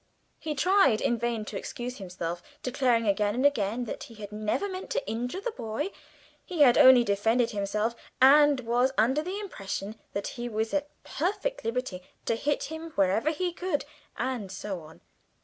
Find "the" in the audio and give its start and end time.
5.41-5.51, 9.21-9.39